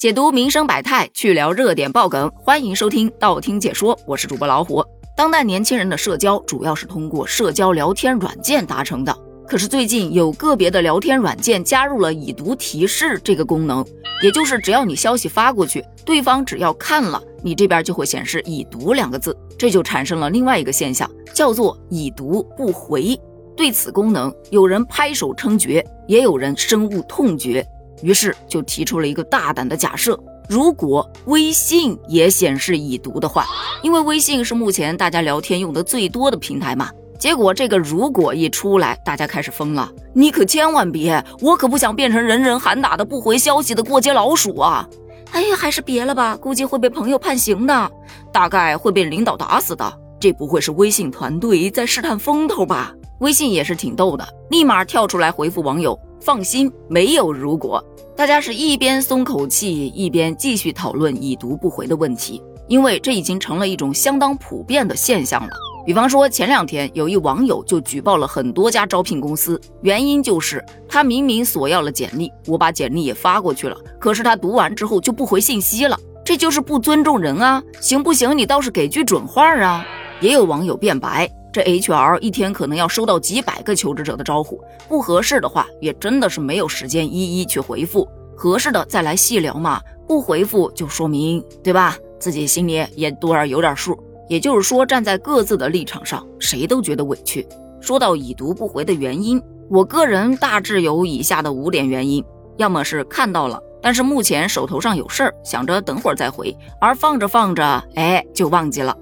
[0.00, 4.82] 解读民生百态，去聊热点爆梗，欢迎收听道听解说，我是主播老虎。
[5.14, 9.14] 当代年轻人的社交主要是通过社交聊天软件达成的，
[9.46, 13.84] 可是最近有个别的聊天软件加入了已读提示这个功能，
[14.22, 23.14] 也就是只要你消息发过去，对方只要看了，你这边就会显示已读两个字，这就产生了另外一个现象，叫做已读不回。
[23.54, 27.62] 对此功能，有人拍手称绝，也有人深恶痛绝。
[28.02, 30.18] 于是就提出了一个大胆的假设：
[30.48, 33.46] 如果微信也显示已读的话，
[33.82, 36.90] 因为微信是目前大家聊天用的最多的平台嘛。
[37.18, 39.92] 结果这个如果一出来，大家开始疯了。
[40.14, 44.88] 你可千万别，我可不想变成人人喊打的不回消息的过街老鼠啊！
[45.32, 47.90] 哎呀，还是别了吧，估计会被朋友判刑的，
[48.32, 49.92] 大概会被领导打死的。
[50.18, 52.94] 这不会是微信团队在试探风头吧？
[53.20, 55.96] 微信也是挺逗的，立马跳出来回复网友。
[56.20, 57.84] 放心，没有如果。
[58.16, 65.50] 大家是一边松口气，一边继续讨论已读不回的问题，因为这已经成了一种相当普遍的现象了。
[65.86, 77.62] 比方说，前两天有一网友就举报了很多家招聘公司，原因就是他明明索要了简历，我把简历也发过去了，可是他读完之后就不回信息了，这就是不尊重人啊！
[77.80, 78.36] 行不行？
[78.36, 79.86] 你倒是给句准话啊！
[80.20, 81.28] 也有网友辩白。
[81.52, 89.80] 这 HR 一天可能要收到几百个求职者的招呼，不合适的话，也真的是没有时间一一去回复，合适的再来细聊嘛。
[90.06, 91.96] 不回复就说明，对吧？
[92.18, 93.98] 自己心里也多少有点数。
[94.28, 97.46] 也就是说，站在各自的立场上，谁都觉得委屈。
[97.80, 102.24] 说到已读不回的原因，我个人大致有以下的五点原因：
[102.56, 107.62] 要么是看到了，但是目前手头上有事儿，想着等会儿再回，而放着放着，
[107.96, 108.96] 哎，就忘记了。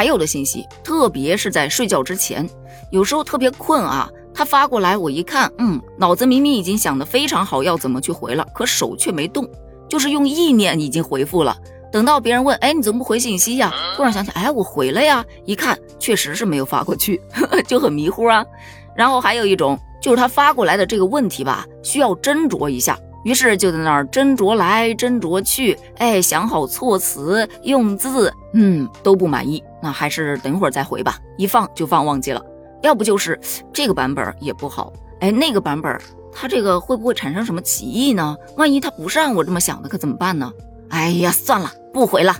[0.00, 2.48] 还有的信息，特别是在睡觉之前，
[2.90, 9.46] 有时候特别困啊，他发过来，我一看，嗯，脑子明明已经想得非常好，要怎么去回了，可手却没动，
[9.90, 11.54] 就是用意念已经回复了。
[11.92, 13.70] 等到别人问，哎，你怎么不回信息呀？
[13.94, 17.20] 突然想起，哎，我回了呀，一看确实是没有发过去，
[17.68, 18.42] 就很迷糊啊。
[18.96, 22.98] 然后还有一种，就是他发过来的这个问题吧，需要斟酌一下。
[23.22, 31.18] 于是就在那儿斟酌来斟酌去，哎，想好措辞用字，嗯，都不满意，那还是等会儿再回吧。
[31.36, 32.42] 一放就放忘记了，
[32.82, 33.38] 要不就是
[33.72, 35.98] 这个版本也不好，哎，那个版本
[36.32, 38.36] 它这个会不会产生什么歧义呢？
[38.56, 40.52] 万一它不是按我这么想的，可怎么办呢？
[40.90, 42.34] 哎呀，算了，不回了。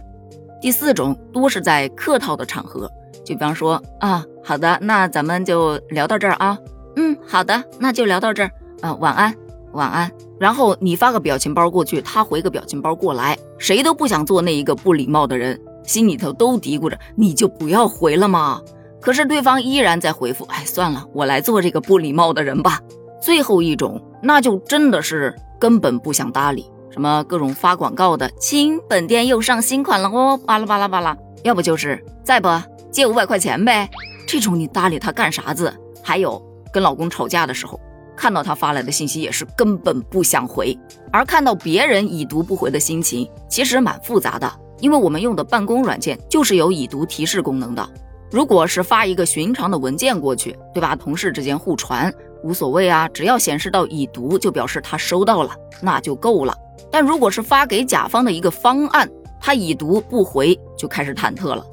[0.60, 2.90] 第四种多是在客套的场合，
[3.24, 6.58] 就比方说啊，好的，那咱们就聊到这儿啊，
[6.96, 8.50] 嗯，好的，那就聊到这儿，
[8.82, 9.34] 啊，晚安。
[9.72, 10.10] 晚安。
[10.40, 18.62] 然后你发个表情包过去，他回个表情包过来，谁都不想做那一个不礼貌的人，心里头都嘀咕着，你就不要回了嘛。
[19.00, 22.78] 可是对方依然在回复，哎，算了，我来做这个不礼貌的人吧。
[23.20, 31.16] 最后一种，那就真的是根本不想搭理，什么各种发广告的，亲，本店又上新款了哦，巴拉巴拉巴拉。
[31.42, 32.48] 要不就是再不
[32.92, 33.90] 借五百块钱呗，
[34.28, 35.74] 这种你搭理他干啥子？
[36.04, 36.40] 还有
[36.72, 37.80] 跟老公吵架的时候。
[38.16, 40.78] 看到他发来的信息也是根本不想回，
[41.10, 47.88] 而看到别人已读不回的心情其实蛮复杂的，因为我们用的办公软件就是有已读提示功能的。
[48.30, 50.94] 如果是发一个寻常的文件过去，对吧？
[50.94, 52.12] 同事之间互传
[52.44, 55.50] 无所谓啊，只要显示到已读，就表示他收到了，
[55.82, 56.56] 那就够了。
[56.92, 59.08] 但如果是发给甲方的一个方案，
[59.40, 61.64] 他已读不回，就开始忐忑了，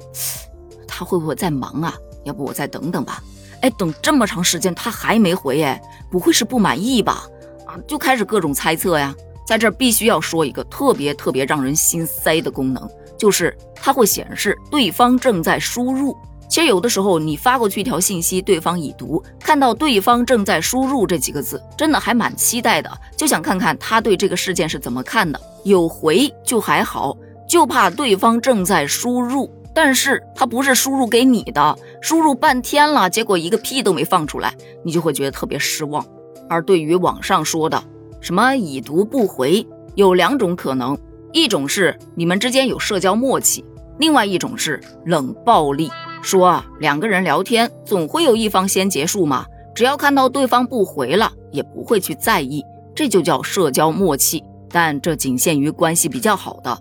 [0.86, 1.94] 他会不会在忙啊？
[2.24, 3.22] 要不我再等等吧。
[3.60, 5.80] 哎，等这么长时间他还没回，哎，
[6.10, 7.26] 不会是不满意吧？
[7.66, 9.14] 啊，就开始各种猜测呀。
[9.48, 12.86] 在这儿必须要说一个特别特别让人心塞的功能，
[13.16, 16.14] 就是它会显示对方正在输入。
[16.50, 25.40] 其实有的时候你发过去一条信息，对方已读，看到对方正在输入这几个字，真的还蛮期待的，就想看看他对这个事件是怎么看的。
[25.64, 27.16] 有回就还好，
[27.48, 29.50] 就怕对方正在输入。
[29.74, 34.52] 但是他不是输入给你的，输入半天了，结果一个屁都没放出来，
[34.84, 36.04] 你就会觉得特别失望。
[36.50, 37.82] 而对于网上说的
[38.20, 40.98] 什么已读不回，有两种可能，
[41.32, 43.64] 一种是你们之间有社交默契，
[43.98, 45.90] 另外一种是冷暴力。
[46.20, 52.62] 说啊，两个人聊天总会有一方先结束嘛，只要看到对方不回了，也不会去在意，
[52.94, 54.42] 这就叫社交默契。
[54.70, 56.76] 但这仅限于关系比较好的。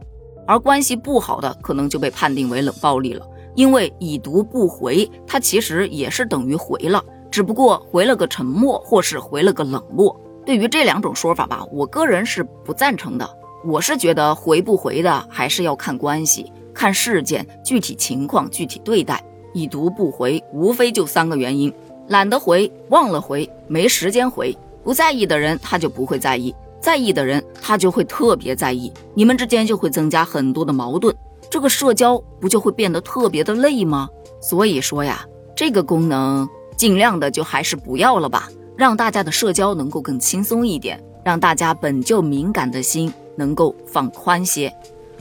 [0.47, 3.25] 而关系不好的可能就被判定为冷暴力了，
[3.55, 10.19] 因为已读不回，它其实也是等于回了，只不过回了个沉默，或是回了个冷漠。
[10.47, 13.29] 对于这两种说法吧，我个人是不赞成的。
[13.65, 19.21] 我是觉得回不回的还是要看关系、看事件、具体情况具体对待。
[19.53, 21.73] 已读不回，无非就三个原因：
[22.07, 24.57] 懒得回、忘了回、没时间回。
[24.85, 31.13] 不在意的人他就不会在意，在意的人他就会特别在意，你们之间就会增加很多的矛盾，
[31.49, 34.07] 这个社交不就会变得特别的累吗？
[34.39, 36.47] 所以说呀，这个功能
[36.77, 38.47] 尽量的就还是不要了吧，
[38.77, 44.71] 让大家的社交能够更轻松一点，让大家本就敏感的心能够放宽些。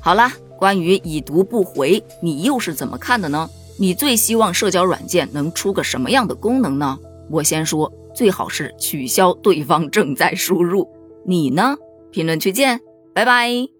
[0.00, 3.49] 好啦，关于已读不回，你又是怎么看的呢？
[3.79, 6.99] 你最希望社交软件能出个什么样的功能呢？
[7.31, 10.88] 我先说，最好是取消对方正在输入。
[11.25, 11.76] 你呢？
[12.12, 12.81] 评论区见，
[13.12, 13.75] 拜拜。